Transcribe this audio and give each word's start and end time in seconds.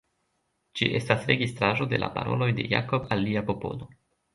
Ĝi 0.79 0.87
estas 1.01 1.29
registraĵo 1.33 1.89
de 1.95 2.03
la 2.03 2.13
paroloj 2.19 2.51
de 2.61 2.69
Jakob 2.77 3.11
al 3.15 3.27
lia 3.31 3.49
popolo. 3.53 3.97